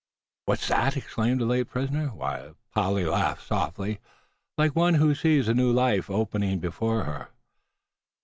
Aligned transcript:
"What's 0.45 0.67
that?" 0.69 0.97
exclaimed 0.97 1.41
the 1.41 1.45
late 1.45 1.69
prisoner, 1.69 2.07
while 2.07 2.55
Polly 2.73 3.05
laughed 3.05 3.45
softly, 3.45 3.99
like 4.57 4.75
one 4.75 4.95
who 4.95 5.13
sees 5.13 5.47
a 5.47 5.53
new 5.53 5.71
life 5.71 6.09
opening 6.09 6.55
up 6.57 6.61
before 6.61 7.03
her. 7.03 7.27